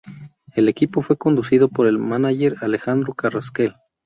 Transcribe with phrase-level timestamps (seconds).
[0.55, 3.75] El equipo fue conducido por el mánager Alejandro Carrasquel.